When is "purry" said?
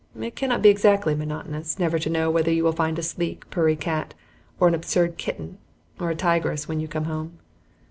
3.51-3.75